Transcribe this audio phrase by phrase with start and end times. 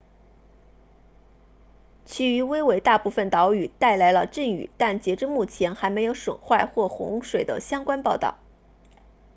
[2.05, 8.33] 其余威为大部分岛屿带来了阵雨但截至目前还没有损坏或洪水的相关报告